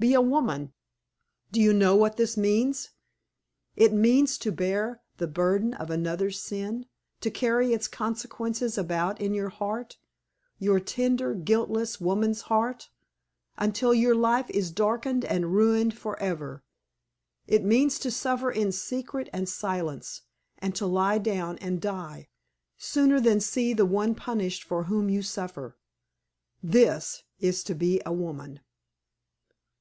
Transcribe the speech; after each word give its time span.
Be 0.00 0.14
a 0.14 0.20
woman. 0.20 0.74
Do 1.52 1.60
you 1.60 1.72
know 1.72 1.94
what 1.94 2.16
that 2.16 2.36
means? 2.36 2.90
It 3.76 3.92
means 3.94 4.36
to 4.38 4.50
bear 4.52 5.00
the 5.16 5.28
burden 5.28 5.72
of 5.74 5.88
another's 5.90 6.38
sin; 6.40 6.86
to 7.20 7.30
carry 7.30 7.72
its 7.72 7.86
consequences 7.88 8.76
about 8.76 9.20
in 9.20 9.32
your 9.32 9.48
heart 9.48 9.96
your 10.58 10.80
tender, 10.80 11.34
guiltless, 11.34 11.98
woman's 12.00 12.42
heart 12.42 12.90
until 13.56 13.94
your 13.94 14.14
life 14.14 14.50
is 14.50 14.72
darkened 14.72 15.24
and 15.24 15.54
ruined 15.54 15.96
forever. 15.96 16.62
It 17.46 17.64
means 17.64 17.98
to 18.00 18.10
suffer 18.10 18.50
in 18.50 18.72
secret 18.72 19.30
and 19.32 19.48
silence, 19.48 20.22
and 20.58 20.74
to 20.74 20.84
lie 20.84 21.18
down 21.18 21.56
and 21.58 21.80
die, 21.80 22.28
sooner 22.76 23.18
than 23.20 23.38
see 23.40 23.72
the 23.72 23.86
one 23.86 24.16
punished 24.16 24.64
for 24.64 24.84
whom 24.84 25.08
you 25.08 25.22
suffer. 25.22 25.78
This 26.62 27.22
is 27.38 27.62
to 27.64 27.74
be 27.74 28.02
a 28.04 28.12
woman. 28.12 28.60